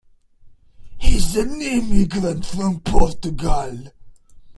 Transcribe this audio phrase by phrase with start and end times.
[0.97, 3.83] He's an immigrant from Portugal.